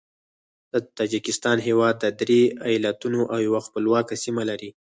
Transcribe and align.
د 0.71 0.73
تاجکستان 0.97 1.57
هیواد 1.67 1.95
درې 2.21 2.41
ایالتونه 2.69 3.19
او 3.33 3.39
یوه 3.47 3.61
خپلواکه 3.67 4.13
سیمه 4.23 4.43
لري. 4.49 4.69